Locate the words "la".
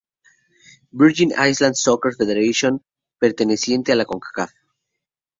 3.97-4.05